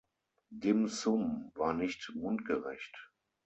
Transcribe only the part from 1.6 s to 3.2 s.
nicht mundgerecht.